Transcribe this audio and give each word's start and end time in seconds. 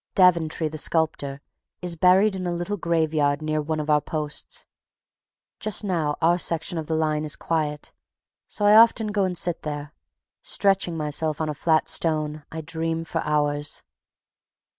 Daventry, 0.15 0.67
the 0.67 0.79
sculptor, 0.79 1.41
is 1.83 1.95
buried 1.95 2.35
in 2.35 2.47
a 2.47 2.51
little 2.51 2.75
graveyard 2.75 3.39
near 3.39 3.61
one 3.61 3.79
of 3.79 3.87
our 3.87 4.01
posts. 4.01 4.65
Just 5.59 5.83
now 5.83 6.17
our 6.23 6.39
section 6.39 6.79
of 6.79 6.87
the 6.87 6.95
line 6.95 7.23
is 7.23 7.35
quiet, 7.35 7.91
so 8.47 8.65
I 8.65 8.73
often 8.75 9.11
go 9.11 9.25
and 9.25 9.37
sit 9.37 9.61
there. 9.61 9.93
Stretching 10.41 10.97
myself 10.97 11.39
on 11.39 11.49
a 11.49 11.53
flat 11.53 11.87
stone, 11.87 12.43
I 12.51 12.61
dream 12.61 13.03
for 13.05 13.21
hours. 13.23 13.83